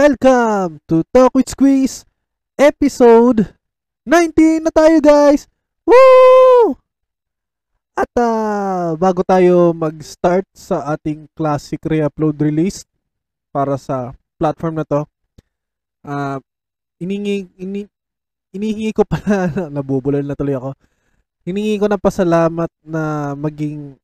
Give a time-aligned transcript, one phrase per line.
[0.00, 2.08] Welcome to Talk with Squeeze
[2.56, 3.52] episode
[4.08, 5.44] 19 na tayo guys!
[5.84, 6.72] Woo!
[7.92, 12.88] At ah, bago tayo mag-start sa ating classic re-upload release
[13.52, 15.04] para sa platform na to,
[16.08, 16.40] ah
[16.96, 17.84] iningi, ini,
[18.56, 20.72] inihingi ko pala, nabubulol na tuloy ako,
[21.44, 24.00] hiningi ko na pasalamat na maging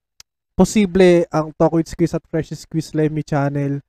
[0.53, 3.81] posible ang Talk with Squeeze at Fresh Squeeze Lemmy channel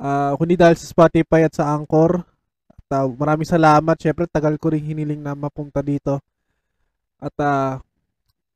[0.00, 2.24] Ah, kundi dahil sa Spotify at sa Anchor.
[2.72, 3.96] At ah, maraming salamat.
[4.00, 6.16] Syempre, tagal ko rin hiniling na mapunta dito.
[7.20, 7.84] At ah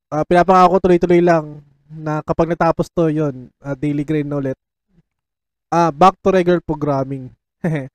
[0.09, 1.61] ah, pinapangako ko tuloy-tuloy lang
[1.93, 4.59] na kapag natapos to yon daily grind na ulit.
[5.69, 7.29] Ah, back to regular programming.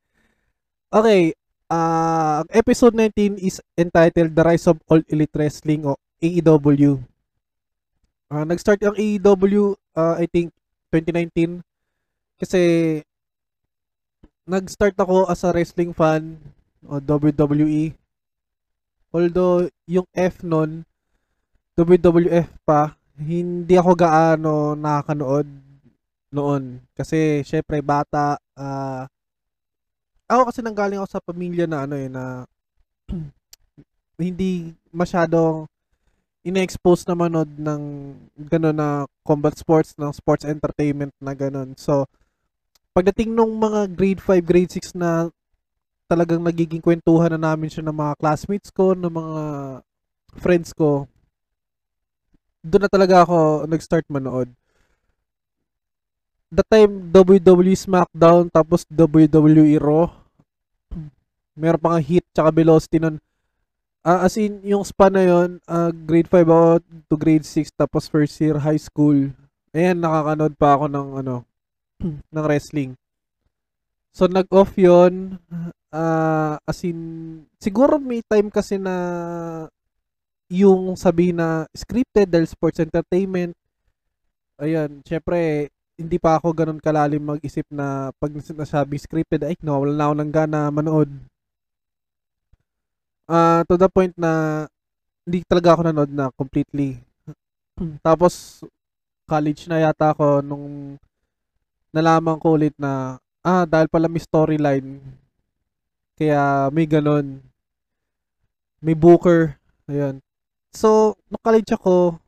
[0.97, 1.33] okay,
[1.69, 7.01] ang episode 19 is entitled The Rise of All Elite Wrestling o AEW.
[8.29, 10.53] Ah, nag-start ang AEW ah, I think
[10.93, 11.65] 2019
[12.37, 12.61] kasi
[14.49, 16.41] nag-start ako as a wrestling fan
[16.89, 17.93] o WWE.
[19.13, 20.89] Although yung F nun,
[21.77, 25.47] WWF pa, hindi ako gaano nakakanood
[26.33, 26.81] noon.
[26.97, 29.05] Kasi syempre bata, ah
[30.29, 32.45] ako kasi nanggaling ako sa pamilya na ano eh, na
[34.21, 35.65] hindi masyadong
[36.45, 37.83] ina-expose na manood ng
[38.47, 38.89] gano'n na
[39.25, 41.73] combat sports, ng sports entertainment na gano'n.
[41.75, 42.05] So,
[42.99, 45.31] pagdating nung mga grade 5, grade 6 na
[46.11, 49.43] talagang nagiging kwentuhan na namin siya ng mga classmates ko, ng mga
[50.35, 51.07] friends ko,
[52.59, 54.51] doon na talaga ako nag-start manood.
[56.51, 60.11] The time WWE SmackDown tapos WWE Raw,
[61.55, 63.15] meron pa nga hit tsaka velocity nun.
[64.03, 68.11] Ah, as in, yung span na yun, ah, grade 5 ako to grade 6 tapos
[68.11, 69.31] first year high school.
[69.71, 71.47] Ayan, nakakanood pa ako ng ano,
[72.33, 72.95] ng wrestling.
[74.15, 75.37] So nag-off 'yon
[75.93, 76.99] ah as in
[77.57, 78.95] siguro may time kasi na
[80.49, 83.53] yung sabi na scripted dahil sports entertainment.
[84.59, 90.05] Ayan, syempre hindi pa ako ganun kalalim mag-isip na pag nasabi scripted ay nawawala na
[90.09, 91.11] ako ng gana manood.
[93.29, 94.65] Ah to the point na
[95.27, 96.97] hindi talaga ako nanood na completely.
[98.07, 98.65] Tapos
[99.29, 100.97] college na yata ako nung
[101.89, 105.01] nalaman ko ulit na ah dahil pala may storyline.
[106.19, 107.39] Kaya may ganun.
[108.83, 109.57] May booker.
[109.89, 110.21] Ayun.
[110.75, 112.19] So nung college ako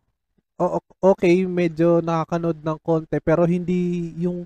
[1.01, 4.45] okay medyo nakakanood ng konti pero hindi yung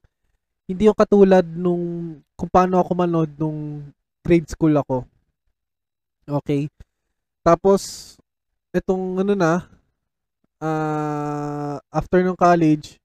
[0.65, 3.91] hindi yung katulad nung kung paano ako manood nung
[4.23, 5.05] grade school ako.
[6.25, 6.71] Okay.
[7.45, 8.15] Tapos
[8.73, 9.69] itong ano na
[10.59, 12.97] ah after ng college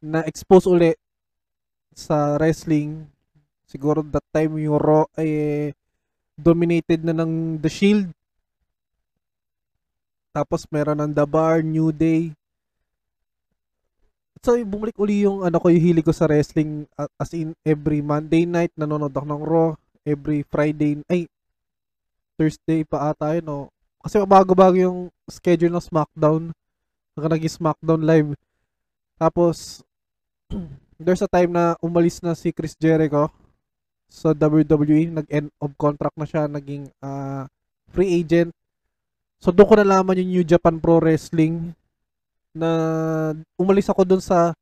[0.00, 0.92] na-expose uli
[1.96, 3.08] sa wrestling.
[3.66, 5.72] Siguro that time yung Raw ay
[6.36, 8.12] dominated na ng The Shield.
[10.36, 12.36] Tapos meron ng The Bar, New Day.
[14.44, 16.86] So bumalik uli yung ano ko yung hili ko sa wrestling
[17.18, 19.68] as in every Monday night nanonood ako ng Raw,
[20.06, 21.26] every Friday ay
[22.38, 23.58] Thursday pa ata yun no.
[24.06, 26.54] Kasi bago-bago yung schedule ng SmackDown.
[27.18, 28.38] Naka naging SmackDown live.
[29.16, 29.80] Tapos
[31.02, 33.32] there's a time na umalis na si Chris Jericho
[34.06, 37.44] sa WWE, nag-end of contract na siya, naging uh,
[37.90, 38.54] free agent.
[39.42, 41.74] So doon ko nalaman yung New Japan Pro Wrestling
[42.56, 42.70] na
[43.60, 44.56] umalis ako doon sa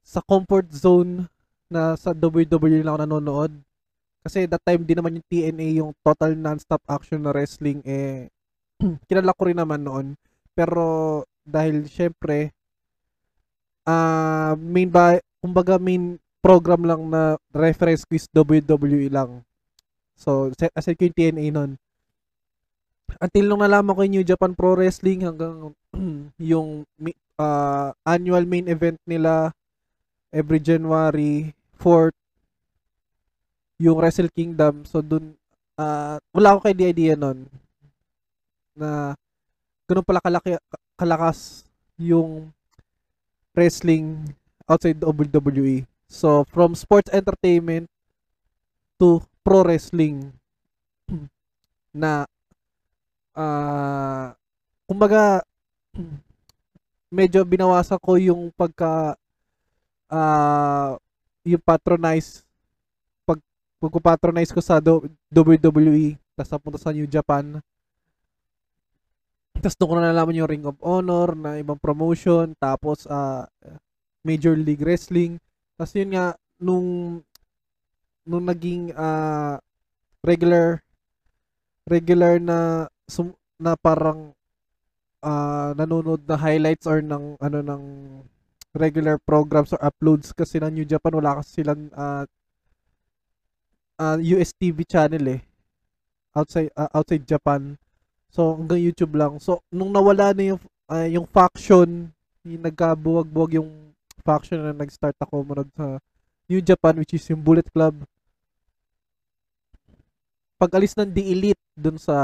[0.00, 1.28] sa comfort zone
[1.68, 3.52] na sa WWE lang ako nanonood.
[4.22, 8.30] Kasi that time din naman yung TNA, yung total non-stop action na wrestling, eh,
[9.10, 10.06] kilala ko rin naman noon.
[10.54, 12.54] Pero dahil syempre,
[13.86, 19.46] uh, main ba kumbaga main program lang na reference quiz WWE lang.
[20.18, 21.70] So, aside ko yung TNA nun.
[23.22, 25.74] Until nung nalaman ko yung New Japan Pro Wrestling hanggang
[26.52, 26.86] yung
[27.38, 29.54] uh, annual main event nila
[30.34, 32.16] every January 4th
[33.82, 34.86] yung Wrestle Kingdom.
[34.86, 35.34] So, dun
[35.78, 37.46] uh, wala ako kay idea nun
[38.72, 39.12] na
[39.84, 40.56] ganun pala kalaki,
[40.96, 41.68] kalakas
[42.00, 42.50] yung
[43.56, 44.34] wrestling
[44.68, 45.84] outside WWE.
[46.08, 47.88] So, from sports entertainment
[49.00, 50.32] to pro wrestling
[51.92, 52.28] na
[53.34, 54.32] uh,
[54.84, 55.42] kumbaga
[57.18, 59.16] medyo binawasan ko yung pagka
[60.08, 60.96] uh,
[61.42, 62.46] yung patronize
[63.26, 63.40] pag
[63.82, 67.60] pagpatronize ko sa WWE tapos napunta sa New Japan
[69.60, 72.56] tapos doon ko na nalaman yung Ring of Honor na ibang promotion.
[72.56, 73.44] Tapos, uh,
[74.22, 75.38] Major League Wrestling.
[75.74, 77.20] Tapos yun nga, nung
[78.22, 79.58] nung naging ah,
[80.22, 80.78] regular
[81.90, 84.30] regular na sum, na parang
[85.26, 87.82] ah, nanonood na highlights or ng ano ng
[88.72, 92.24] regular programs or uploads kasi ng New Japan wala kasi silang ah,
[93.98, 95.40] ah, US TV channel eh
[96.38, 97.74] outside ah, outside Japan
[98.32, 99.36] so hanggang YouTube lang.
[99.38, 102.08] So nung nawala na yung ah, yung faction
[102.42, 103.70] yung nagkabuwag-buwag yung
[104.26, 106.02] faction na nag-start ako manood sa
[106.50, 107.94] New Japan which is yung Bullet Club.
[110.58, 112.16] Pag alis ng The Elite dun sa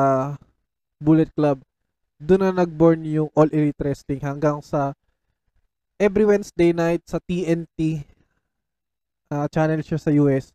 [0.98, 1.62] Bullet Club
[2.18, 4.90] dun na nag-born yung All Elite Wrestling hanggang sa
[6.02, 8.02] every Wednesday night sa TNT
[9.30, 10.50] ah, channel siya sa US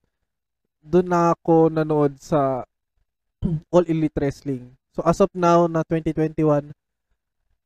[0.83, 2.67] dun na ako nanood sa
[3.73, 6.69] All Elite Wrestling so as of now na 2021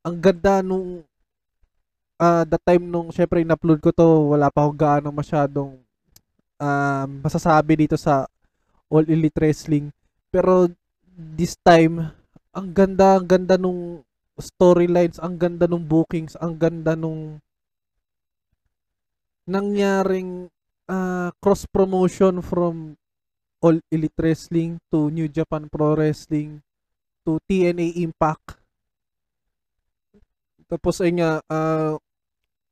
[0.08, 1.04] ang ganda nung
[2.18, 5.78] ah the time nung syempre in-upload ko to wala pa akong gaano masyadong
[6.58, 8.26] um, masasabi dito sa
[8.90, 9.94] All Elite Wrestling.
[10.34, 10.70] Pero
[11.14, 12.14] this time
[12.54, 14.02] ang ganda ang ganda nung
[14.38, 17.42] storylines ang ganda nung bookings ang ganda nung
[19.50, 20.50] nangyaring
[20.90, 22.98] ah, cross promotion from
[23.62, 26.62] All Elite Wrestling to New Japan Pro Wrestling
[27.28, 28.56] to TNA Impact.
[30.72, 32.00] Tapos ay nga ah,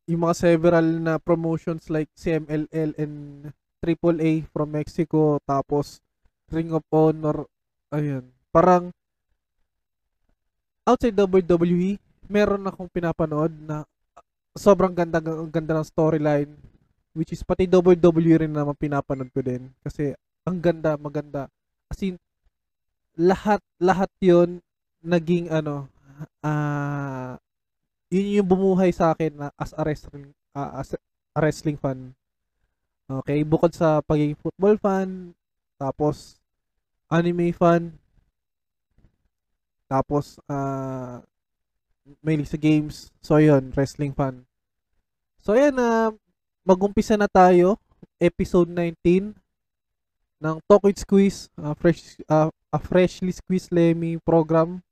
[0.08, 3.16] yung mga several na promotions like CMLL and
[3.84, 5.44] AAA from Mexico.
[5.44, 6.00] Tapos
[6.48, 7.44] Ring of Honor
[7.92, 8.32] ayun.
[8.56, 8.96] Parang
[10.88, 12.00] outside WWE
[12.32, 13.84] meron akong pinapanood na
[14.56, 15.20] sobrang ganda
[15.52, 16.52] ganda ng storyline
[17.12, 19.68] which is pati WWE rin naman pinapanood ko din.
[19.84, 20.16] Kasi
[20.48, 21.52] ang ganda maganda.
[21.92, 22.16] As in
[23.16, 24.60] lahat lahat yon
[25.00, 25.88] naging ano
[26.44, 27.40] ah
[28.12, 32.16] yun yung bumuhay sa akin na as a wrestling ah, as a wrestling fan.
[33.06, 35.36] Okay bukod sa pagiging football fan
[35.76, 36.40] tapos
[37.12, 37.96] anime fan
[39.88, 41.24] tapos ah
[42.22, 43.12] mahilig sa games.
[43.24, 44.44] So yun wrestling fan.
[45.40, 46.12] So yan na
[46.66, 47.78] magumpisa na tayo
[48.20, 49.36] episode 19
[50.42, 54.84] ng Talk with Squeeze ah, fresh ah, a freshly squeezed Lemmy program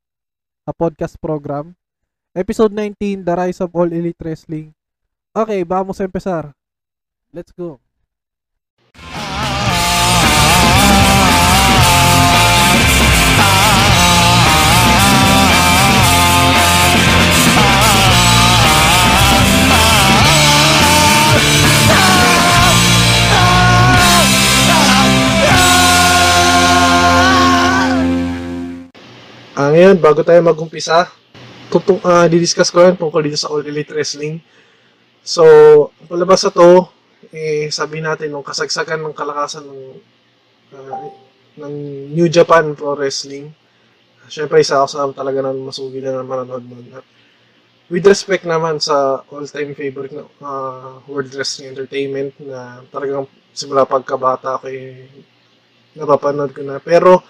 [0.64, 1.76] a podcast program
[2.34, 4.74] Episode 19, The Rise of All Elite Wrestling.
[5.38, 6.58] Okay, vamos a empezar.
[7.30, 7.83] Let's go.
[29.94, 31.06] Ngayon, bago tayo mag-umpisa,
[31.70, 34.42] tutung, uh, didiscuss ko yan tungkol dito sa All Elite Wrestling.
[35.22, 35.46] So,
[36.02, 36.90] ang palabas sa to,
[37.30, 39.82] eh, sabi natin, nung kasagsagan ng kalakasan ng,
[40.74, 41.06] uh,
[41.62, 41.74] ng
[42.10, 43.54] New Japan Pro Wrestling,
[44.34, 46.66] syempre isa ako sa talaga ng masugi na manonood.
[46.98, 47.06] At
[47.94, 54.58] with respect naman sa all-time favorite na uh, World Wrestling Entertainment na talagang simula pagkabata
[54.58, 55.06] ko eh,
[55.94, 56.82] napapanood ko na.
[56.82, 57.22] Pero,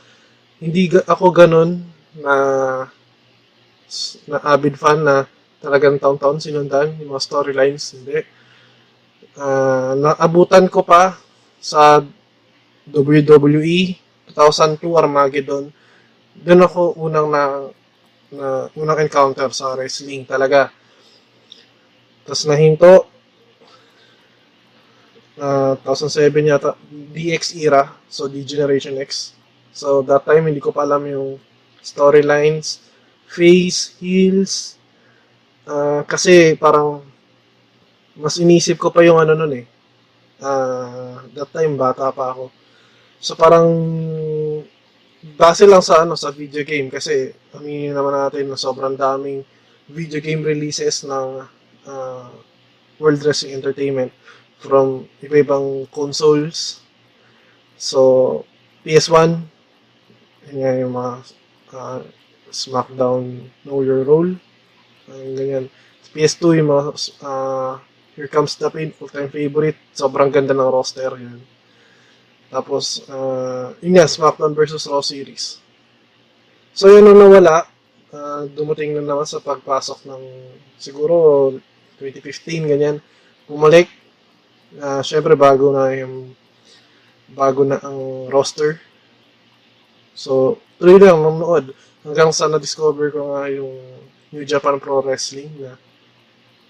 [0.63, 2.36] hindi ako ganun na
[4.25, 5.29] na avid fan na
[5.63, 7.96] talagang taon-taon sinundan yung mga storylines.
[7.96, 8.25] Hindi.
[9.34, 11.17] Uh, naabutan ko pa
[11.63, 12.03] sa
[12.89, 13.96] WWE
[14.34, 15.72] 2002 Armageddon.
[16.34, 17.43] Doon ako unang na,
[18.34, 20.74] na unang encounter sa wrestling talaga.
[22.27, 23.08] Tapos nahinto
[25.39, 29.38] uh, 2007 yata DX era, so D Generation X.
[29.72, 31.39] So that time hindi ko pa alam yung
[31.84, 32.80] storylines,
[33.28, 34.80] face, heels.
[35.68, 37.04] Uh, kasi parang
[38.16, 39.66] mas inisip ko pa yung ano nun eh.
[40.44, 42.50] Uh, that time bata pa ako.
[43.20, 43.70] So parang
[45.36, 49.44] base lang sa ano sa video game kasi aminin naman natin na sobrang daming
[49.88, 51.48] video game releases ng
[51.88, 52.28] uh,
[53.00, 54.12] World Wrestling Entertainment
[54.63, 56.80] from iba-ibang consoles.
[57.75, 58.48] So,
[58.88, 59.44] PS1,
[60.56, 61.28] yan yung mga
[61.74, 62.00] uh,
[62.53, 64.38] SmackDown Know Your Role.
[65.10, 65.65] Ang ganyan.
[66.13, 66.94] PS2 yung mga
[67.25, 67.82] uh,
[68.13, 69.77] Here Comes the Pain, full-time favorite.
[69.92, 71.42] Sobrang ganda ng roster yan.
[72.53, 75.58] Tapos, uh, yun nga, SmackDown versus Raw series.
[76.77, 77.65] So, yun ang nawala.
[78.13, 80.24] Uh, dumating na naman sa pagpasok ng
[80.77, 81.50] siguro
[81.98, 83.01] 2015, ganyan.
[83.50, 83.89] Bumalik.
[84.77, 86.38] Uh, Siyempre, bago na yung
[87.34, 88.77] bago na ang roster.
[90.13, 91.74] So, tuloy lang nanonood.
[92.05, 93.74] Hanggang sa na-discover ko nga yung
[94.34, 95.77] New Japan Pro Wrestling na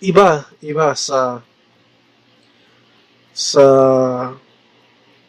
[0.04, 1.40] iba, iba sa
[3.34, 3.66] sa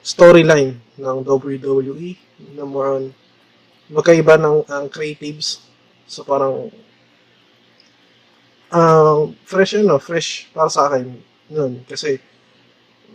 [0.05, 2.11] storyline ng WWE
[2.53, 3.05] na more on
[3.89, 5.65] magkaiba ng ang creatives.
[6.05, 6.69] So parang
[8.69, 9.97] um fresh yun, no?
[9.97, 11.17] fresh para sa akin
[11.49, 11.81] nun.
[11.89, 12.21] Kasi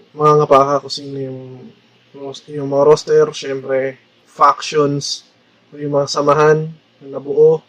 [0.09, 1.41] mga ngapaka kung sino yung,
[2.49, 4.01] yung mga roster, syempre,
[4.39, 5.27] factions,
[5.75, 6.71] yung mga samahan
[7.03, 7.59] na nabuo,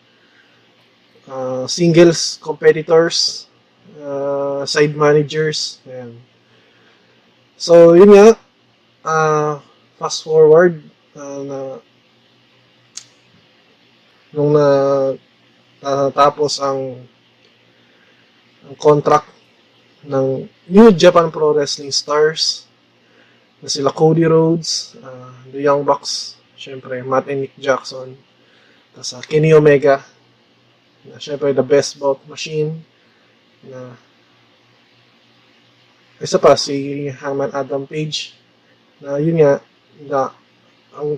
[1.26, 3.50] uh, singles, competitors,
[3.98, 6.14] uh, side managers, ayan.
[7.58, 8.38] So, yun nga,
[9.04, 9.60] uh,
[9.98, 10.80] fast forward,
[11.18, 11.58] uh, na,
[14.30, 14.66] nung na,
[15.82, 17.04] natapos ang,
[18.64, 19.28] ang contract
[20.04, 22.64] ng New Japan Pro Wrestling Stars
[23.60, 28.21] na sila Cody Rhodes, uh, The Young Bucks, syempre Matt and Nick Jackson,
[28.93, 30.05] tapos uh, Kenny Omega,
[31.09, 32.85] na syempre the best bout machine,
[33.64, 33.97] na
[36.21, 38.37] isa pa si Hangman Adam Page,
[39.00, 39.64] na yun nga,
[40.05, 40.21] na
[40.93, 41.17] ang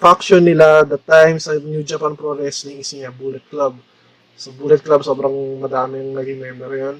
[0.00, 3.76] faction nila the time sa New Japan Pro Wrestling is nga Bullet Club.
[4.40, 6.96] So Bullet Club sobrang madaming naging member yun.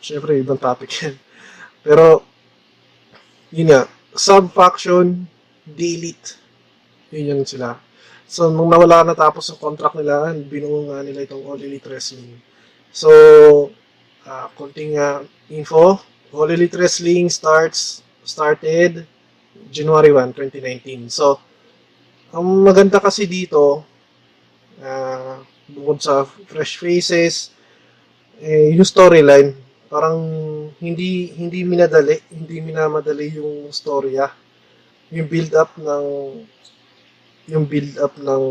[0.00, 1.14] Siyempre, ibang topic yan.
[1.84, 2.24] Pero,
[3.52, 3.82] yun nga,
[4.14, 5.26] sub-faction,
[5.76, 6.38] delete.
[7.12, 7.76] Yun yun sila.
[8.28, 12.36] So, nung nawala na tapos ang contract nila, binuo nga nila itong All Elite Wrestling.
[12.92, 13.08] So,
[14.28, 15.96] uh, konting uh, info.
[16.36, 19.08] All Elite Wrestling starts, started
[19.72, 21.08] January 1, 2019.
[21.08, 21.40] So,
[22.36, 23.80] ang maganda kasi dito,
[24.84, 25.40] uh,
[25.72, 27.56] bukod sa fresh faces,
[28.44, 29.56] eh, yung storyline,
[29.88, 30.20] parang
[30.84, 34.28] hindi hindi minadali, hindi minamadali yung storya.
[35.08, 36.06] Yung build up ng
[37.48, 38.44] yung build up ng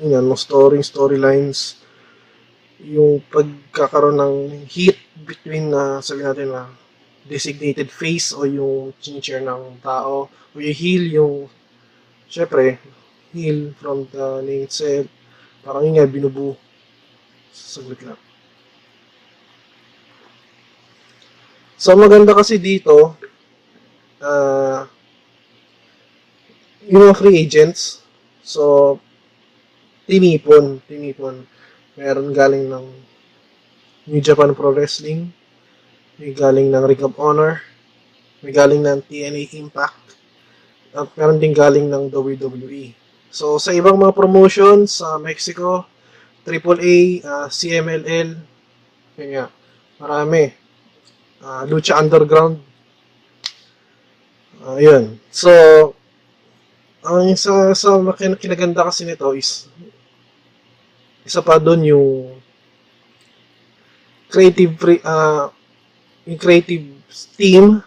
[0.00, 1.80] yun yan, ng story, storylines,
[2.80, 6.72] yung pagkakaroon ng heat between na uh, sabi natin na
[7.28, 10.32] designated face o yung chincher ng tao.
[10.32, 11.34] O yung heel yung
[12.24, 12.80] syempre
[13.36, 15.06] heel from the name itself.
[15.60, 16.56] Parang yun nga binubu
[17.52, 18.18] saglit lang.
[21.80, 23.16] So, maganda kasi dito,
[24.20, 24.86] uh,
[26.86, 28.04] yung mga free agents,
[28.40, 28.96] so,
[30.08, 31.44] tinipon, tinipon.
[31.96, 32.86] Meron galing ng
[34.08, 35.28] New Japan Pro Wrestling,
[36.16, 37.60] may galing ng Ring of Honor,
[38.40, 40.16] may galing ng TNA Impact,
[40.96, 42.96] at meron din galing ng WWE.
[43.30, 45.86] So, sa ibang mga promotions sa Mexico,
[46.42, 48.28] AAA, uh, CMLL,
[49.20, 49.46] yun
[50.00, 50.48] marami
[51.44, 52.69] uh, Lucha Underground.
[54.60, 55.16] Uh.
[55.32, 55.50] So,
[57.00, 59.72] ang isa sa kin- kinaganda kasi nito is
[61.24, 62.10] isa pa doon yung
[64.28, 65.48] creative uh,
[66.28, 66.84] yung creative
[67.40, 67.80] team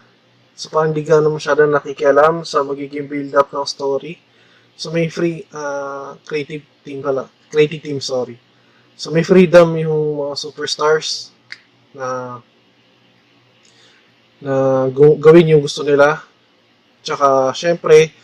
[0.54, 4.18] so parang hindi gano'n masyadong nakikialam sa magiging build up ng story
[4.74, 8.34] so may free uh, creative team pala creative team sorry
[8.98, 11.30] so may freedom yung mga superstars
[11.94, 12.38] na
[14.44, 16.20] na gawin yung gusto nila.
[17.04, 18.16] Tsaka, syempre,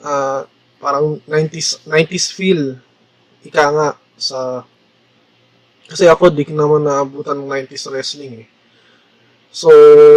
[0.00, 0.48] uh,
[0.80, 2.80] parang 90s, 90s feel,
[3.44, 4.64] ika nga, sa,
[5.84, 8.46] kasi ako, di naman naabutan ng 90s wrestling eh.
[9.52, 9.68] So,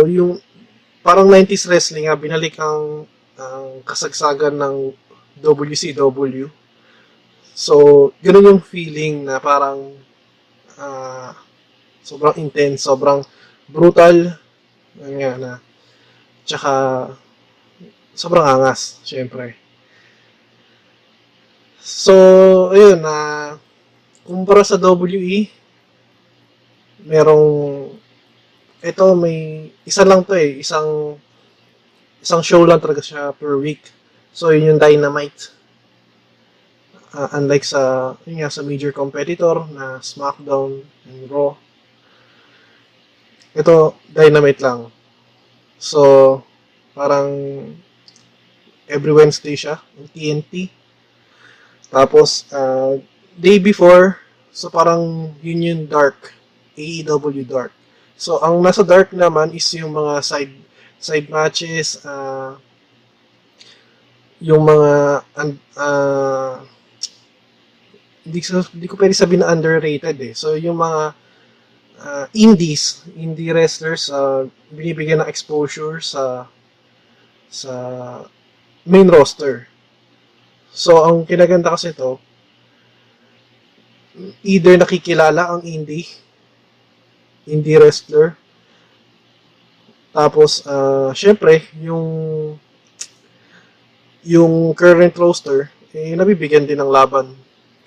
[0.08, 0.40] yung,
[1.04, 3.04] parang 90s wrestling nga, binalik ang,
[3.36, 4.96] ang kasagsagan ng
[5.44, 6.48] WCW.
[7.52, 7.76] So,
[8.24, 10.00] ganun yung feeling na parang,
[10.80, 11.36] uh,
[12.00, 13.28] sobrang intense, sobrang
[13.68, 14.40] brutal,
[14.96, 15.54] nga na.
[16.48, 16.72] Tsaka,
[18.20, 19.56] sobrang angas, syempre.
[21.80, 22.12] So,
[22.76, 23.48] ayun, na uh,
[24.28, 25.48] kumpara sa WE,
[27.08, 27.48] merong,
[28.84, 31.16] ito may, isa lang to eh, isang,
[32.20, 33.88] isang show lang talaga siya per week.
[34.36, 35.56] So, yun yung Dynamite.
[37.16, 41.56] Uh, unlike sa, yun nga, sa major competitor na SmackDown and Raw,
[43.56, 44.94] ito, dynamite lang.
[45.82, 46.44] So,
[46.94, 47.32] parang
[48.90, 50.74] every Wednesday siya, yung TNT.
[51.94, 52.98] Tapos, uh,
[53.38, 54.18] day before,
[54.50, 56.34] so parang yun yung dark,
[56.74, 57.72] AEW dark.
[58.20, 60.54] So, ang nasa dark naman is yung mga side
[61.00, 62.60] side matches, uh,
[64.44, 65.24] yung mga
[65.80, 66.60] uh,
[68.28, 70.36] hindi, hindi ko pwede sabihin na underrated eh.
[70.36, 71.16] So, yung mga
[72.04, 76.48] uh, indies, indie wrestlers, uh, binibigyan ng exposure sa
[77.50, 77.74] sa
[78.86, 79.68] main roster.
[80.70, 82.22] So, ang kinaganda kasi ito,
[84.44, 86.08] either nakikilala ang indie,
[87.50, 88.40] indie wrestler,
[90.10, 92.06] Tapos, ah, syempre, yung
[94.26, 97.34] yung current roster, eh, nabibigyan din ng laban.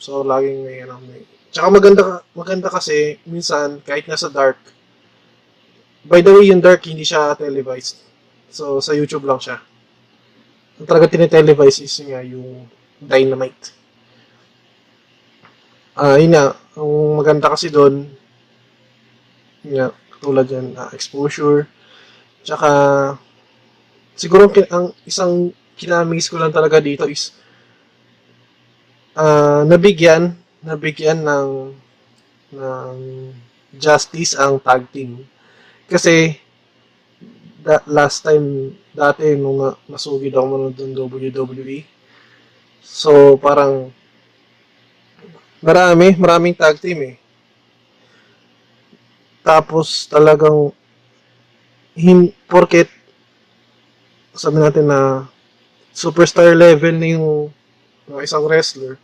[0.00, 1.22] So, laging may, ano, may...
[1.52, 4.56] Tsaka maganda, maganda kasi, minsan, kahit nasa dark,
[6.08, 8.00] by the way, yung dark, hindi siya televised.
[8.48, 9.60] So, sa YouTube lang siya.
[10.82, 12.66] Ang talaga tinitelevise is nga yung
[12.98, 13.70] Dynamite.
[15.94, 18.10] Ah, yun nga, ang maganda kasi doon,
[19.62, 21.70] yun nga, tulad yan, ah, exposure,
[22.42, 22.70] tsaka,
[24.18, 27.30] siguro ang, ang isang kinamiss ko lang talaga dito is,
[29.14, 30.34] ah, nabigyan,
[30.66, 31.78] nabigyan ng,
[32.58, 32.96] ng
[33.70, 35.22] justice ang tag team.
[35.86, 36.42] Kasi,
[37.62, 41.86] da, last time, dati, nung na, nasugid ako manood ng WWE,
[42.82, 43.94] so, parang,
[45.62, 47.16] marami, maraming tag team eh.
[49.46, 50.74] Tapos, talagang,
[51.94, 52.90] hin, porket,
[54.34, 55.30] sabi natin na,
[55.94, 57.28] superstar level na yung
[58.08, 58.98] ng isang wrestler,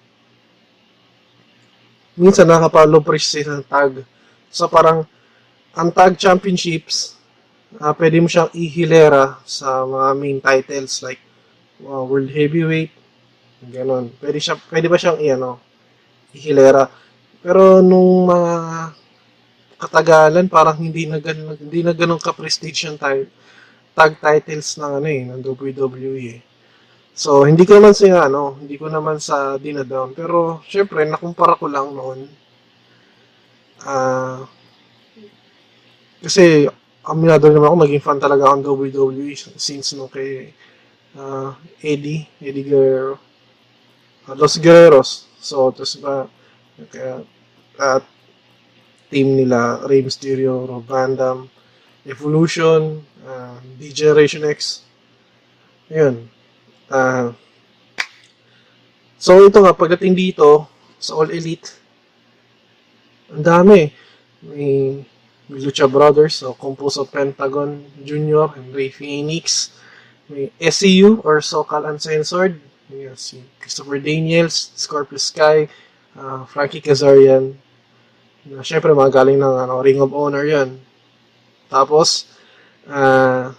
[2.18, 4.02] minsan nakapalo prestige ng tag.
[4.50, 5.06] So, parang,
[5.76, 7.17] ang tag championships,
[7.76, 11.20] ah pwede mo siyang ihilera sa mga main titles like
[11.84, 12.92] uh, World Heavyweight,
[13.68, 14.08] ganon.
[14.16, 15.60] Pwede, siya, pwede ba siyang i-ano,
[16.32, 16.88] ihilera.
[17.44, 18.54] Pero nung mga
[19.78, 23.30] katagalan, parang hindi na ganun, hindi na ganun ka-prestige yung tag,
[23.94, 26.40] tag titles ng ano eh, ng WWE eh.
[27.18, 30.14] So, hindi ko naman sa ano, hindi ko naman sa dinadown.
[30.14, 32.30] Pero, syempre, nakumpara ko lang noon.
[33.82, 34.46] Ah,
[36.22, 36.70] kasi,
[37.06, 40.52] aminado naman ako, maging fan talaga ako ng WWE since no kay
[41.18, 43.18] ah, Eddie, Eddie Guerrero.
[44.26, 45.30] Ah, Los Guerreros.
[45.38, 46.26] So, tapos ba,
[46.90, 47.22] kaya,
[47.78, 48.04] at
[49.08, 51.48] team nila, Rey Mysterio, Rob Van Dam,
[52.04, 54.84] Evolution, uh, D-Generation X.
[55.88, 56.28] Ayun.
[56.92, 57.32] Ah,
[59.16, 61.78] so, ito nga, pagdating dito, sa All Elite,
[63.30, 63.88] ang dami.
[64.42, 65.04] May
[65.50, 68.52] Lucha Brothers, so composed of Pentagon Jr.
[68.56, 69.72] and Ray Phoenix.
[70.28, 72.60] May SCU, or SoCal Uncensored.
[72.92, 75.68] May si Christopher Daniels, Scorpio Sky,
[76.16, 77.56] ah, Frankie Kazarian,
[78.44, 80.80] na syempre mga galing ng ano, Ring of Honor yan.
[81.72, 82.28] Tapos,
[82.88, 83.56] ah,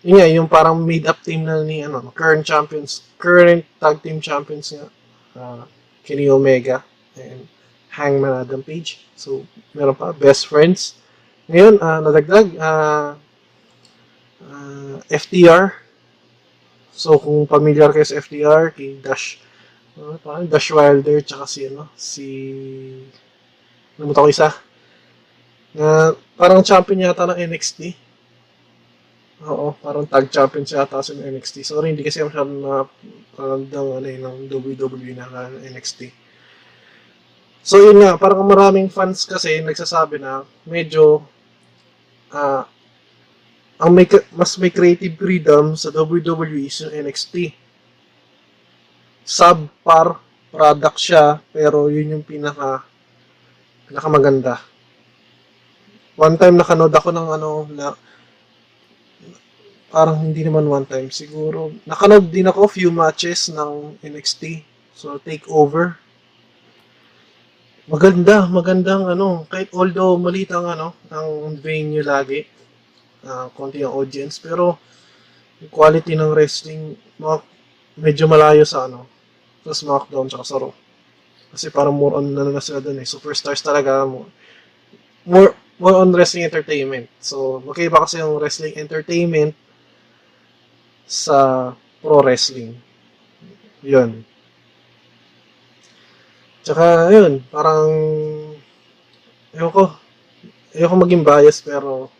[0.00, 4.72] yun nga, yung parang made-up team na ni, ano, current champions, current tag team champions
[4.72, 4.88] nga,
[5.36, 5.64] ah,
[6.04, 6.80] Kenny Omega
[7.20, 7.44] and
[7.90, 9.02] Hangman Adam Page.
[9.18, 10.98] So, meron pa, best friends.
[11.50, 13.18] Ngayon, ah, nadagdag, ah,
[14.46, 15.74] ah, FTR.
[16.94, 19.42] So, kung familiar kayo sa FTR, kay Dash,
[19.98, 22.26] ano, parang Dash Wilder, tsaka si, ano, si,
[24.00, 24.48] Nalimutan ko isa.
[25.76, 27.92] Na parang champion yata ng NXT.
[29.44, 31.60] Oo, parang tag champion siya yata sa NXT.
[31.68, 32.88] Sorry, hindi kasi masyadong na
[33.36, 36.29] parang ng, ano, ng WWE na NXT.
[37.60, 41.24] So yun nga, parang maraming fans kasi nagsasabi na medyo
[42.32, 42.64] ah
[43.80, 44.04] ang may,
[44.36, 47.56] mas may creative freedom sa WWE is yung NXT.
[49.24, 50.20] Subpar
[50.52, 52.84] product siya, pero yun yung pinaka
[53.88, 54.60] pinakamaganda.
[56.20, 57.86] One time nakanood ako ng ano na
[59.88, 61.72] parang hindi naman one time siguro.
[61.88, 64.60] Nakanood din ako few matches ng NXT.
[64.92, 65.96] So take over.
[67.90, 72.46] Maganda, magandang ano, kahit although maliit ang ano, ang venue lagi,
[73.26, 74.78] ah konti ang audience, pero
[75.58, 77.36] yung quality ng wrestling, mga,
[77.98, 79.10] medyo malayo sa ano,
[79.66, 80.70] sa SmackDown tsaka sa Raw.
[81.50, 83.06] Kasi parang more on ano na sila dun eh.
[83.10, 84.06] Superstars talaga.
[84.06, 84.30] More,
[85.26, 85.50] more,
[85.82, 87.10] more on wrestling entertainment.
[87.18, 89.58] So, magkaiba kasi yung wrestling entertainment
[91.10, 92.78] sa pro wrestling.
[93.82, 94.29] Yun.
[96.60, 97.88] Tsaka, yun, parang,
[99.56, 99.84] ewan ko,
[100.76, 102.12] ewan ko maging bias, pero,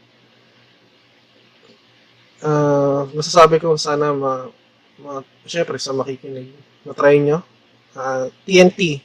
[2.41, 4.49] ah masasabi ko sana ma,
[4.97, 6.53] ma syempre sa makikinig,
[6.89, 7.45] na-try nyo.
[7.93, 9.03] Ah, TNT,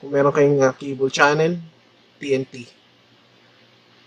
[0.00, 1.58] kung meron kayong uh, cable channel,
[2.18, 2.66] TNT.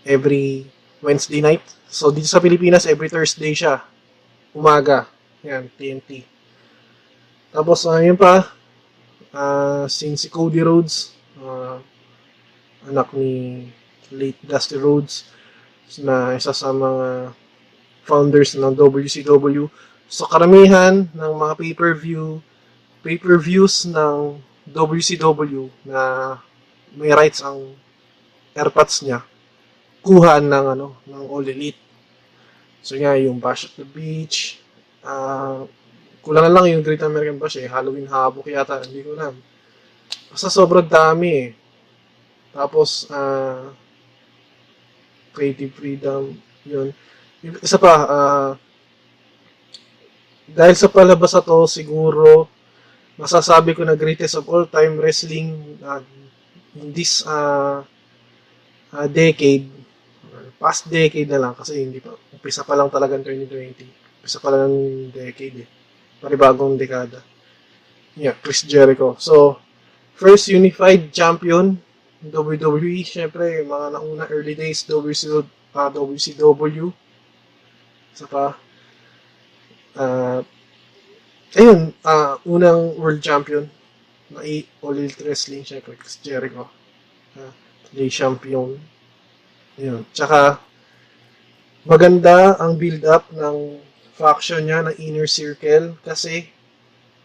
[0.08, 0.66] Every
[1.04, 1.62] Wednesday night.
[1.92, 3.84] So, dito sa Pilipinas, every Thursday siya.
[4.56, 5.06] Umaga.
[5.46, 6.26] Yan, TNT.
[7.54, 8.56] Tapos, uh, yun pa,
[9.36, 11.80] uh, sin si Cody Rhodes, uh,
[12.88, 13.68] anak ni
[14.12, 15.28] late Dusty Rhodes,
[16.00, 17.36] na isa sa mga
[18.08, 19.68] founders ng WCW.
[20.12, 22.40] So, karamihan ng mga pay-per-view,
[23.04, 24.40] pay-per-views ng
[24.72, 26.36] WCW na
[26.96, 27.76] may rights ang
[28.56, 29.24] airpods niya
[30.02, 31.78] kuhaan ng ano ng All Elite.
[32.82, 34.58] So nga, yung Bash at the Beach,
[35.06, 35.70] ah,
[36.22, 39.34] kulang lang yung Great American Bash eh, Halloween Havoc yata, hindi ko alam.
[40.30, 41.50] Basta sobrang dami eh.
[42.54, 43.74] Tapos, ah,
[45.34, 46.32] Creative Freedom,
[46.68, 46.94] yun.
[47.42, 48.52] Isa pa, ah,
[50.52, 52.46] dahil sa palabas na to, siguro,
[53.16, 56.04] masasabi ko na greatest of all time wrestling uh,
[56.76, 57.84] in this uh,
[58.92, 59.68] uh, decade,
[60.60, 64.22] past decade na lang, kasi hindi pa, umpisa pa lang talaga ng 2020.
[64.22, 64.78] Umpisa pa lang ng
[65.16, 65.81] decade eh.
[66.22, 67.20] Paribagong dekada.
[68.16, 69.16] Yeah, Chris Jericho.
[69.18, 69.58] So,
[70.14, 71.82] first unified champion
[72.22, 75.42] WWE, syempre, mga nauna early days, WCW,
[75.74, 76.94] uh, WCW.
[78.14, 78.54] Isa pa.
[79.98, 80.46] Uh,
[81.58, 83.66] ayun, uh, unang world champion
[84.30, 86.70] na i- All Elite Wrestling, syempre, Chris Jericho.
[87.34, 87.50] Uh,
[87.90, 88.78] day champion.
[89.82, 90.06] Ayun.
[90.14, 90.62] Tsaka,
[91.90, 93.82] maganda ang build-up ng
[94.22, 96.54] faction niya, ng Inner Circle, kasi,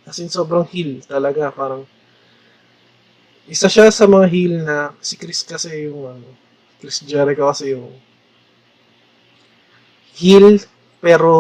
[0.09, 1.53] as in, sobrang heel talaga.
[1.53, 1.85] Parang,
[3.47, 6.29] isa siya sa mga heel na si Chris kasi yung ano,
[6.83, 7.95] Chris Jericho kasi yung
[10.19, 10.59] heel
[10.99, 11.33] pero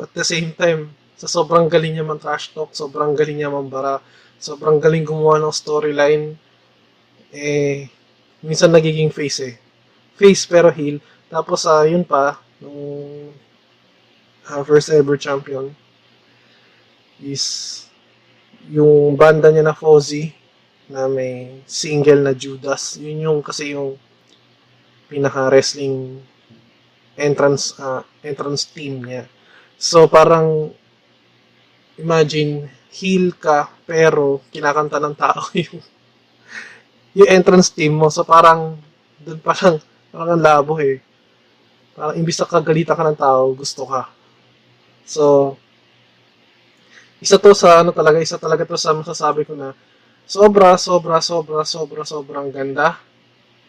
[0.00, 4.00] at the same time sa sobrang galing niya man trash talk, sobrang galing niya mambara,
[4.40, 6.40] sobrang galing gumawa ng storyline
[7.36, 7.86] eh
[8.40, 9.54] minsan nagiging face eh.
[10.16, 11.04] Face pero heel.
[11.28, 13.28] Tapos ah yun pa nung
[14.50, 15.74] ah, first ever champion
[17.22, 17.86] is
[18.66, 20.34] yung banda niya na Fozzy
[20.90, 22.98] na may single na Judas.
[22.98, 23.98] Yun yung kasi yung
[25.06, 26.18] pinaka wrestling
[27.14, 29.28] entrance ah, entrance team niya.
[29.78, 30.74] So parang
[31.98, 35.80] imagine heel ka pero kinakanta ng tao yung
[37.12, 38.08] yung entrance team mo.
[38.08, 38.78] So parang
[39.22, 39.78] doon parang
[40.10, 41.00] parang ang labo eh.
[41.92, 44.21] Parang imbis na kagalitan ka ng tao, gusto ka.
[45.06, 45.56] So
[47.22, 49.70] isa to sa ano talaga, isa talaga to sa masasabi ko na
[50.26, 52.98] sobra, sobra, sobra, sobra, sobrang ganda.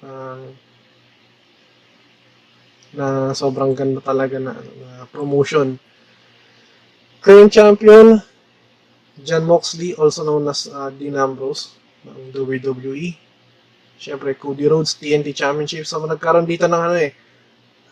[0.02, 0.42] Ah,
[2.94, 5.78] na sobrang ganda talaga na, na promotion.
[7.26, 8.22] Current champion,
[9.22, 11.74] John Moxley, also known as uh, Dean Ambrose
[12.06, 13.18] ng WWE.
[13.98, 15.88] Siyempre, Cody Rhodes, TNT Championship.
[15.88, 17.16] So, nagkaroon dito ng ano eh,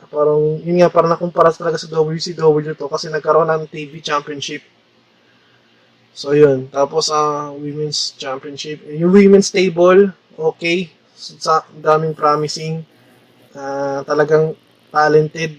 [0.09, 4.65] parang, yun nga, parang nakumpara talaga sa WCW to kasi nagkaroon ng TV Championship.
[6.11, 6.67] So, yun.
[6.67, 8.83] Tapos, uh, Women's Championship.
[8.87, 10.91] Yung Women's Table, okay.
[11.15, 12.83] Sa daming promising.
[13.51, 14.55] Uh, talagang
[14.91, 15.55] talented.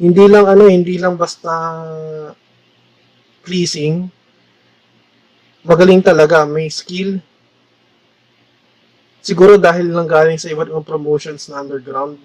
[0.00, 1.52] Hindi lang ano, hindi lang basta
[3.44, 4.08] pleasing.
[5.62, 7.20] Magaling talaga, may skill.
[9.20, 12.16] Siguro dahil lang galing sa iba't ibang promotions na underground.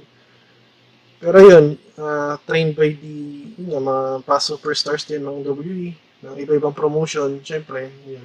[1.20, 3.16] Pero yun, uh, trained by the
[3.60, 5.92] yun, mga past superstars din ng WWE,
[6.24, 8.24] ng iba-ibang promotion, syempre, yun.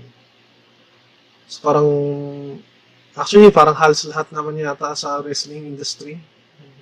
[1.50, 1.88] So, parang,
[3.18, 6.22] actually, parang halos lahat naman yata sa wrestling industry.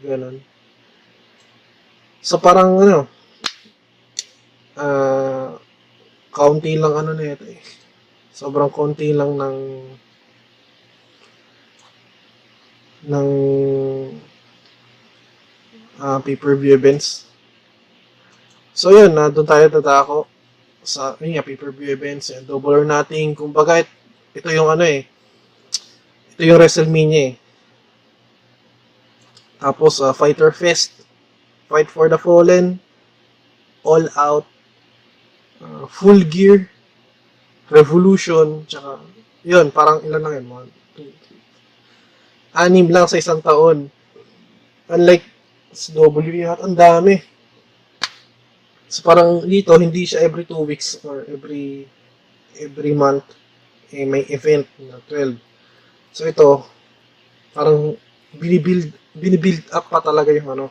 [0.05, 0.45] Ganon.
[2.21, 3.09] So, parang, ano,
[4.77, 5.57] ah,
[6.29, 7.61] kaunti lang ano na ito eh.
[8.31, 9.57] Sobrang konti lang ng
[13.07, 13.29] ng
[15.99, 17.31] ah, pay-per-view events.
[18.75, 20.19] So yun, na doon tayo tatako
[20.89, 23.37] sa yun nga, pay-per-view events, yan, double or nothing.
[23.37, 23.85] Kumbaga,
[24.33, 25.05] ito yung ano eh,
[26.33, 27.35] ito yung WrestleMania eh.
[29.59, 31.03] Tapos, uh, Fighter Fest,
[31.67, 32.79] Fight for the Fallen,
[33.83, 34.47] All Out,
[35.59, 36.71] uh, Full Gear,
[37.69, 39.03] Revolution, tsaka,
[39.43, 40.71] yun, parang ilan lang yun,
[42.55, 43.93] anim lang sa isang taon.
[44.89, 45.25] Unlike
[45.73, 47.21] sa WWE, ang dami.
[48.89, 51.85] So, parang dito, hindi siya every two weeks or every
[52.57, 53.37] every month
[53.93, 55.37] eh, may event na 12.
[56.13, 56.65] So, ito,
[57.53, 57.97] parang
[58.37, 60.67] binibuild binibuild up pa talaga yung ano,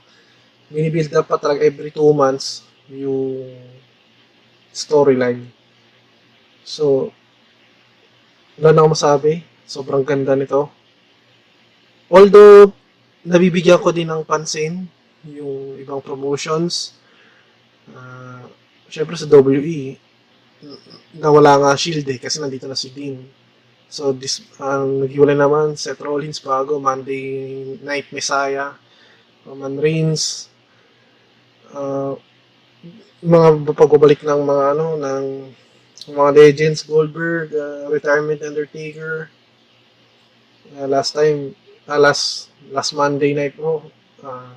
[0.69, 3.45] binibuild up pa talaga every two months yung
[4.73, 5.49] storyline.
[6.65, 7.13] So,
[8.57, 9.33] wala na akong masabi.
[9.67, 10.76] Sobrang ganda nito.
[12.07, 12.71] Although,
[13.27, 14.87] nabibigyan ko din ng pansin
[15.27, 16.95] yung ibang promotions.
[17.91, 18.47] Uh,
[18.87, 19.99] Siyempre sa WE,
[21.19, 23.19] nawala nga Shield eh, kasi nandito na si Dean.
[23.91, 28.75] So, this, ang naghiwalay naman, Seth Rollins bago, Monday Night Messiah,
[29.43, 30.47] Roman Reigns,
[31.71, 32.15] uh,
[33.23, 35.25] mga pagbabalik ng mga ano, ng
[36.15, 39.27] mga legends, Goldberg, uh, Retirement Undertaker,
[40.79, 41.55] uh, last time,
[41.87, 43.87] uh, last, last Monday Night mo,
[44.23, 44.55] uh,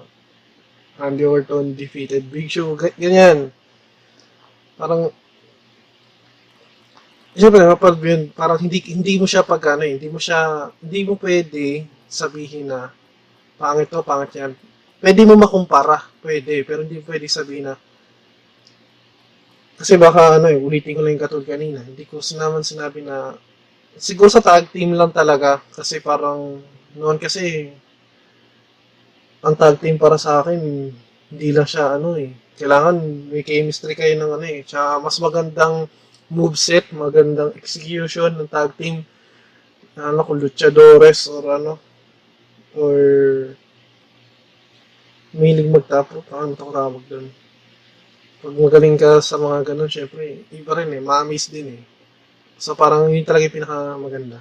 [0.99, 2.77] Randy Orton defeated Big Show.
[2.77, 3.51] Ga- Ganyan.
[4.77, 5.13] Parang
[7.31, 11.01] Siyempre, kapag yun, parang hindi hindi mo siya pag ano, eh, hindi mo siya hindi
[11.07, 12.91] mo pwede sabihin na
[13.61, 14.53] pangit to, pangit yan.
[15.03, 17.75] Pwede mo makumpara, pwede, pero hindi pwede sabihin na
[19.81, 21.81] kasi baka ano eh, ulitin ko lang yung katulad kanina.
[21.81, 23.33] Hindi ko naman sinabi na
[23.97, 26.61] siguro sa tag team lang talaga kasi parang
[26.97, 27.71] noon kasi
[29.41, 30.61] ang tag team para sa akin
[31.31, 32.35] hindi lang siya ano eh.
[32.59, 34.67] Kailangan may chemistry kayo ng ano eh.
[34.67, 35.89] Tsaka mas magandang
[36.29, 39.07] moveset, magandang execution ng tag team.
[39.97, 41.73] Ano kung luchadores or ano
[42.77, 42.97] or
[45.33, 46.27] milig magtapo.
[46.35, 47.27] Ano ito tawag doon?
[48.41, 51.01] Pag magaling ka sa mga ganun, syempre, iba rin eh.
[51.01, 51.83] Ma-amaze din eh.
[52.61, 54.39] So parang yun talaga yung pinakamaganda.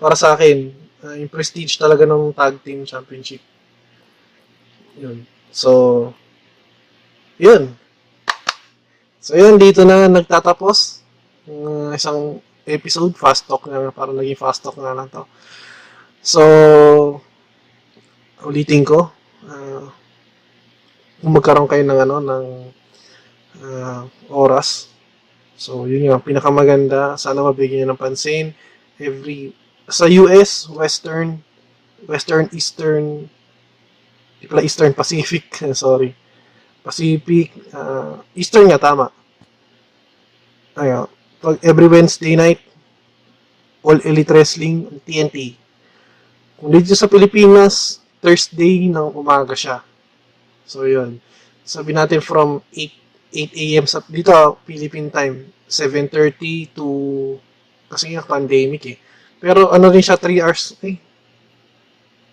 [0.00, 0.72] Para sa akin,
[1.04, 3.44] uh, yung prestige talaga ng tag team championship.
[4.96, 5.28] Yun.
[5.52, 6.10] So,
[7.36, 7.76] yun.
[9.20, 11.04] So yun, dito na nagtatapos
[11.48, 15.28] ng isang episode, fast talk na, parang naging fast talk na lang to.
[16.24, 16.40] So,
[18.44, 19.12] ulitin ko,
[19.44, 19.86] uh,
[21.20, 22.46] kung magkaroon kayo ng ano, ng
[23.60, 24.94] uh, oras,
[25.54, 27.14] So, yun yung pinakamaganda.
[27.14, 28.50] Sana mabigyan nyo ng pansin.
[28.98, 29.54] Every,
[29.88, 31.40] sa US, Western,
[32.04, 33.28] Western, Eastern,
[34.40, 35.44] di pala Eastern Pacific,
[35.76, 36.12] sorry.
[36.84, 39.08] Pacific, uh, Eastern nga, tama.
[40.76, 41.08] Ayun.
[41.40, 42.60] Pag every Wednesday night,
[43.84, 45.56] All Elite Wrestling, TNT.
[46.56, 49.84] Kung dito sa Pilipinas, Thursday ng umaga siya.
[50.64, 51.20] So, yun.
[51.64, 53.84] Sabi natin from 8 8 a.m.
[53.90, 54.30] sa dito
[54.62, 56.86] Philippine time 7:30 to
[57.90, 58.96] kasi nga pandemic eh.
[59.44, 60.96] Pero ano rin siya 3 hours eh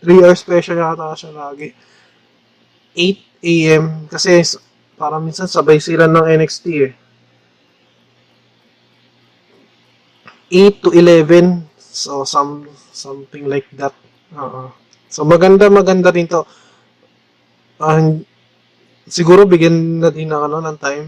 [0.02, 1.69] 3 hours special yata siya lagi.
[2.97, 3.84] 8 a.m.
[4.10, 4.41] kasi
[4.97, 6.93] para minsan sabay sila ng NXT eh.
[10.52, 13.93] 8 to 11 so some something like that.
[14.34, 14.74] Uh-uh.
[15.08, 16.43] So maganda maganda rin to.
[17.78, 18.26] Uh,
[19.06, 21.08] siguro bigyan na din ng ano ng time.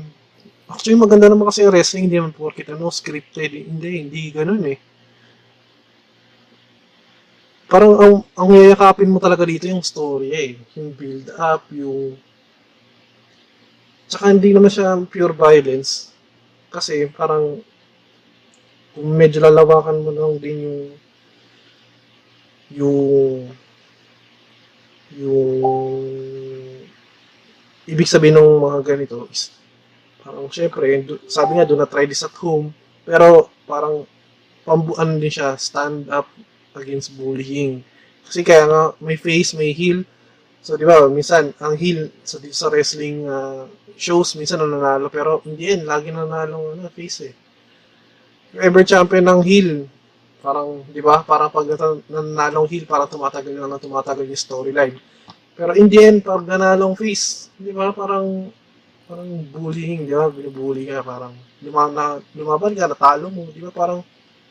[0.70, 3.52] Actually, maganda naman kasi yung wrestling, hindi naman porkit ano, scripted.
[3.52, 4.80] Hindi, hindi ganun eh.
[7.74, 10.62] Parang ang, ang yayakapin mo talaga dito yung story eh.
[10.78, 12.14] Yung build up, yung...
[14.06, 16.14] Tsaka hindi naman siya pure violence.
[16.70, 17.66] Kasi parang
[18.94, 20.82] kung medyo lalawakan mo lang din yung
[22.74, 23.02] yung
[25.18, 25.62] yung
[27.90, 29.50] ibig sabihin ng mga ganito is
[30.22, 32.70] parang syempre, sabi nga do not try this at home,
[33.02, 34.06] pero parang
[34.62, 36.30] pambuan din siya, stand up
[36.78, 37.82] against bullying.
[38.24, 40.06] Kasi kaya nga may face, may heel.
[40.64, 43.68] So di ba, minsan ang heel sa sa wrestling uh,
[44.00, 47.34] shows minsan nanalo pero in the end lagi nanalo ano face eh.
[48.54, 49.70] Ever champion ng heel,
[50.40, 51.66] parang di ba, parang pag
[52.08, 54.96] nanalong heel, parang tumatagal na tumatagal yung storyline
[55.54, 58.50] pero in the end, pag nanalong face, di ba, parang,
[59.06, 63.70] parang bullying, di ba, binubully ka, parang, luma, na, lumaban ka, natalo mo, di ba,
[63.70, 64.02] parang,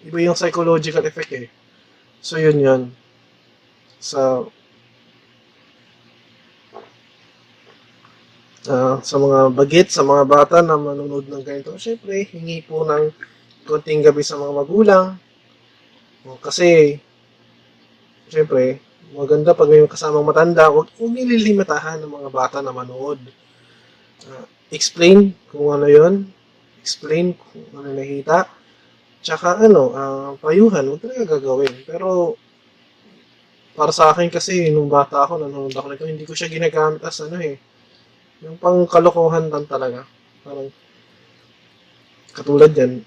[0.06, 1.50] iba yung psychological effect eh.
[2.22, 2.82] So, yun yun.
[3.98, 4.46] Sa,
[8.70, 13.10] uh, sa mga bagit, sa mga bata na manonood ng ganito, syempre, hingi po ng
[13.66, 15.18] konting gabi sa mga magulang.
[16.38, 16.94] Kasi,
[18.30, 18.78] syempre,
[19.18, 23.18] maganda pag may kasamang matanda, huwag nililimitahan ng mga bata na manood.
[24.30, 26.30] Uh, explain kung ano yon
[26.78, 28.46] explain kung ano nakita,
[29.22, 31.74] tsaka ano, uh, payuhan, huwag talaga gagawin.
[31.86, 32.36] Pero,
[33.72, 37.22] para sa akin kasi, nung bata ako, nanonood ako nito, hindi ko siya ginagamit as
[37.24, 37.56] ano eh,
[38.42, 40.04] yung pang kalokohan lang talaga.
[40.42, 40.68] Parang,
[42.34, 43.00] katulad yan,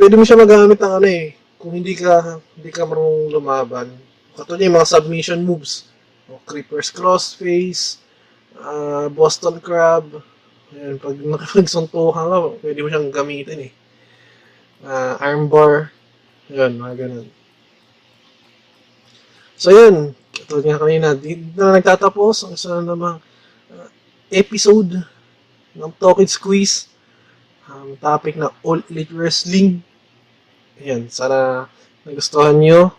[0.00, 3.88] pwede mo siya magamit ng ano eh, kung hindi ka, hindi ka marunong lumaban,
[4.36, 5.88] Katulad yung mga submission moves.
[6.28, 7.96] O, creepers crossface,
[8.60, 10.20] uh, Boston Crab.
[10.76, 13.72] Ayan, pag nakapagsuntukan ka, pwede mo siyang gamitin eh.
[14.80, 15.94] Uh, armbar.
[16.48, 17.28] Ayan, mga ganun.
[19.56, 20.12] So, yun.
[20.36, 21.08] Katulad nga kanina,
[21.56, 23.18] na nagtatapos ang isa na namang
[23.72, 23.88] uh,
[24.28, 25.00] episode
[25.72, 26.92] ng Talk It Squeeze.
[27.66, 29.82] Um, topic na All Elite Wrestling.
[30.78, 31.66] Ayan, sana
[32.04, 32.94] nagustuhan nyo.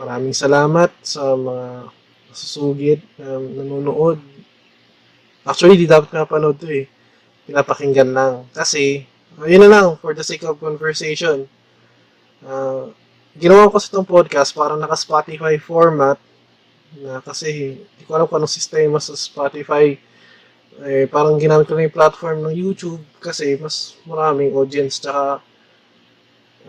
[0.00, 1.92] Maraming salamat sa mga
[2.32, 4.16] susugit na nanonood.
[5.44, 6.88] Actually, di dapat napanood to eh.
[7.44, 8.48] Pinapakinggan lang.
[8.48, 9.04] Kasi,
[9.38, 11.46] uh, yun na lang, for the sake of conversation.
[12.40, 12.90] Uh,
[13.36, 16.18] ginawa ko sa itong podcast para naka-Spotify format.
[16.98, 19.94] Na kasi hindi ko alam kung anong sistema sa Spotify.
[20.80, 25.44] Eh, parang ginamit ko na yung platform ng YouTube kasi mas maraming audience tsaka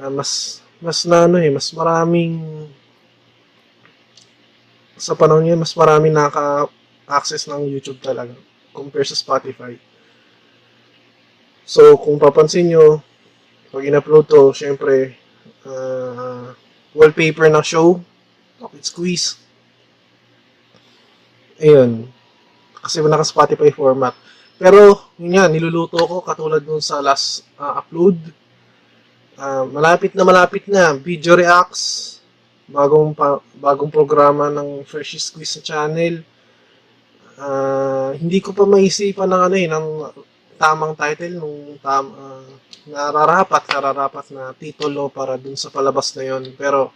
[0.03, 2.67] ah, mas mas na ano eh, mas maraming
[4.99, 8.35] sa panahon ngayon, mas maraming naka-access ng YouTube talaga
[8.75, 9.75] compare sa Spotify.
[11.65, 12.99] So, kung papansin nyo,
[13.71, 15.15] pag in-upload to, syempre,
[15.63, 16.51] ah,
[16.91, 18.01] wallpaper ng show,
[18.61, 19.41] Pocket Squeeze.
[21.57, 22.09] Ayun.
[22.81, 24.13] Kasi naka Spotify format.
[24.61, 28.17] Pero, yun nga, niluluto ko katulad nung sa last ah, upload.
[29.37, 30.93] Ah, malapit na malapit na.
[30.93, 32.17] Video reacts.
[32.69, 36.21] Bagong, pa, bagong programa ng Fresh Squeeze sa channel.
[37.41, 39.85] Ah, hindi ko pa maisipan ng ano eh, ng
[40.61, 42.45] tamang title nung tam, ah,
[42.85, 46.93] nararapat, nararapat na titulo para dun sa palabas na yon Pero,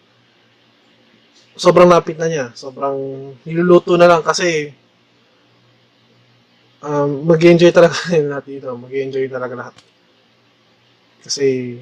[1.58, 2.54] sobrang lapit na niya.
[2.54, 2.94] Sobrang
[3.42, 4.70] niluluto na lang kasi
[6.86, 7.98] um, mag-enjoy talaga
[8.32, 8.70] lahat dito.
[8.78, 9.76] Mag-enjoy talaga lahat.
[11.26, 11.82] Kasi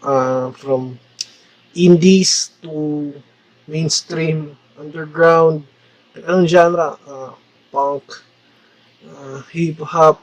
[0.00, 0.96] uh, from
[1.76, 3.12] indies to
[3.68, 5.66] mainstream, underground,
[6.16, 7.36] anong genre, uh,
[7.68, 8.06] punk,
[9.08, 10.20] uh, hip-hop,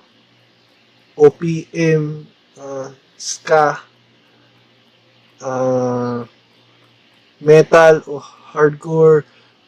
[1.17, 2.25] OPM,
[2.57, 3.77] uh, ska,
[5.41, 6.25] uh,
[7.39, 9.23] metal, o hardcore,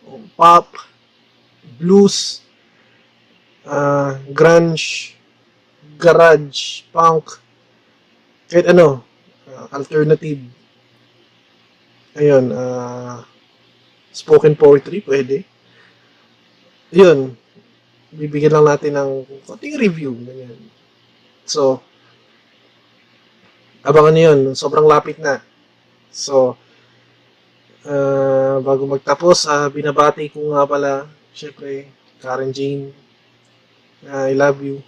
[0.07, 0.73] o pop,
[1.79, 2.41] blues,
[3.65, 5.15] uh, grunge,
[5.97, 7.39] garage, punk,
[8.49, 9.03] kahit ano,
[9.49, 10.41] uh, alternative.
[12.13, 13.25] Ayun, uh,
[14.13, 15.41] spoken poetry, pwede.
[16.93, 17.33] Yun,
[18.13, 19.11] bibigyan lang natin ng
[19.43, 20.13] konting review.
[20.13, 20.57] Ganyan.
[21.43, 21.81] So,
[23.83, 24.39] abangan nyo yun.
[24.53, 25.41] Sobrang lapit na.
[26.13, 26.55] So,
[27.83, 31.89] uh, bago magtapos, uh, binabati ko nga pala, syempre,
[32.21, 32.93] Karen Jane.
[34.05, 34.83] Uh, I love you.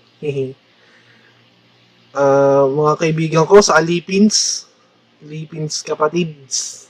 [2.16, 4.70] uh, mga kaibigan ko sa Alipins,
[5.24, 6.88] Alipins kapatids.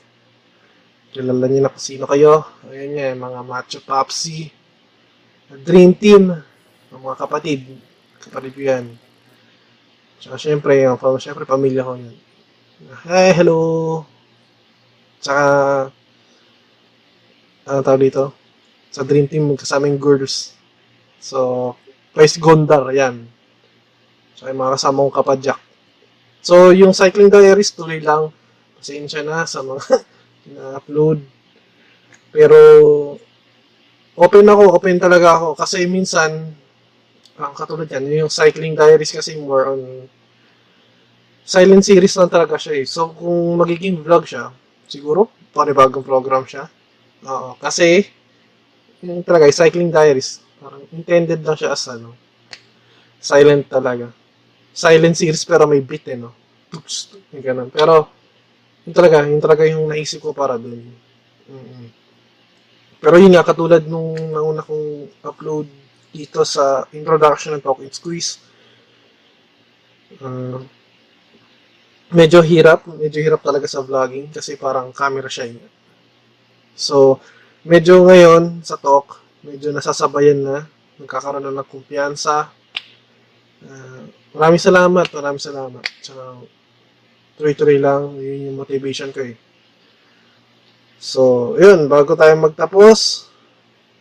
[1.15, 2.43] Kilala niyo na kung sino kayo.
[2.67, 4.51] Ayan nga, mga macho popsy.
[5.45, 6.33] Dream team.
[6.89, 7.77] Ang mga kapatid.
[8.17, 8.85] Kapatid ko yan.
[10.17, 12.17] Tsaka syempre, yung, syempre pamilya ko yan.
[13.05, 14.01] Hi, hello.
[15.21, 15.45] Tsaka,
[17.69, 18.33] ano tawag dito?
[18.89, 20.57] Sa Dream Team, kasama yung girls.
[21.21, 21.73] So,
[22.17, 23.29] Vice Gondar, yan.
[24.33, 25.59] Tsaka yung mga kasama kong kapadyak.
[26.41, 28.33] So, yung Cycling Diaries, tuloy lang.
[28.81, 29.81] Pasensya na sa mga
[30.57, 31.21] na-upload.
[32.33, 32.57] Pero,
[34.15, 35.47] open ako, open talaga ako.
[35.59, 36.55] Kasi minsan,
[37.35, 39.79] ang katulad yan, yung Cycling Diaries kasi more on
[41.45, 42.85] silent series lang talaga siya eh.
[42.87, 44.49] So, kung magiging vlog siya,
[44.87, 46.65] siguro, panibagong program siya.
[47.27, 47.59] Oo.
[47.59, 48.01] Kasi,
[49.03, 52.15] yung talaga, Cycling Diaries, parang intended lang siya as ano,
[53.21, 54.09] silent talaga.
[54.75, 56.33] Silent series pero may beat eh, no?
[57.31, 57.69] Yung ganun.
[57.69, 58.09] Pero,
[58.87, 60.81] yun talaga, yun talaga yung naisip ko para dun.
[61.51, 62.04] mm
[63.05, 65.69] Pero yun nga, katulad nung nauna kong upload
[66.09, 68.41] dito sa introduction ng Talk and Squeeze,
[70.25, 70.57] uh,
[72.09, 75.53] medyo hirap, medyo hirap talaga sa vlogging kasi parang camera shy.
[76.73, 77.21] So,
[77.61, 80.57] medyo ngayon sa talk, medyo nasasabayan na,
[80.97, 82.49] nagkakaroon na ng kumpiyansa.
[83.61, 85.85] Uh, maraming salamat, maraming salamat.
[86.01, 86.41] Tsaka,
[87.37, 89.37] tuloy-tuloy lang, yun yung motivation ko eh.
[90.99, 93.29] So, yun, bago tayo magtapos,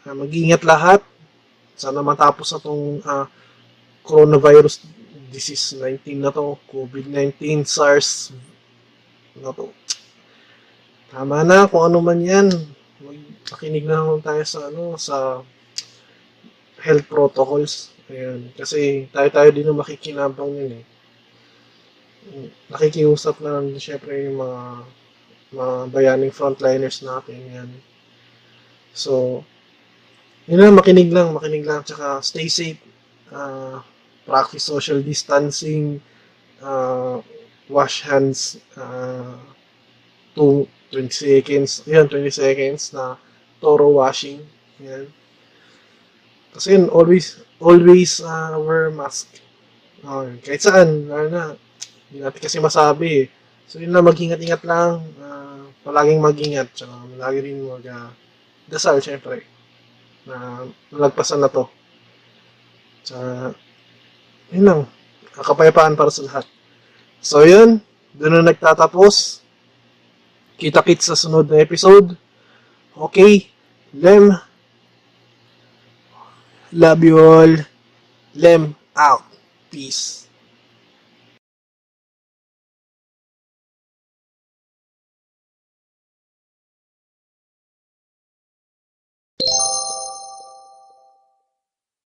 [0.07, 1.00] uh, mag-ingat lahat.
[1.74, 3.26] Sana matapos na tong uh,
[4.07, 4.87] coronavirus
[5.35, 8.30] disease 19 na to, COVID-19, SARS,
[9.35, 9.74] na to.
[11.11, 12.51] Tama na kung ano man yan.
[13.51, 15.42] Makinig na lang tayo sa ano sa
[16.82, 17.95] health protocols.
[18.11, 18.51] Ayan.
[18.55, 20.84] Kasi tayo-tayo din ang makikinabang yun eh.
[22.72, 24.61] Nakikiusap na lang syempre yung mga
[25.55, 27.70] mga bayaning frontliners natin yan.
[28.94, 29.42] So,
[30.46, 32.82] yun lang, makinig lang, makinig lang, tsaka stay safe.
[33.32, 33.80] Uh,
[34.28, 35.98] practice social distancing,
[36.61, 37.18] uh,
[37.68, 39.40] wash hands, uh,
[40.34, 43.16] to 20 seconds, yan, 20 seconds na
[43.59, 44.42] thorough washing,
[44.78, 45.11] yan.
[46.55, 49.42] Kasi yun, always, always uh, wear mask.
[50.07, 51.42] Uh, kahit saan, ano na,
[52.11, 53.28] hindi natin kasi masabi eh.
[53.66, 55.34] So yun na, mag-ingat-ingat lang, uh,
[55.85, 58.11] palaging mag-ingat, tsaka lagi rin mag, uh,
[58.64, 59.45] dasal, syempre,
[60.24, 61.68] na nalagpasan na to.
[63.05, 63.53] Tsaka,
[64.49, 64.80] yun lang.
[65.37, 66.49] Kakapayapaan para sa lahat.
[67.20, 67.85] So, yun.
[68.16, 69.45] Doon na nagtatapos.
[70.57, 72.16] Kita-kits sa sunod na episode.
[72.97, 73.53] Okay.
[73.93, 74.32] Lem.
[76.72, 77.53] Love you all.
[78.35, 79.26] Lem out.
[79.68, 80.24] Peace.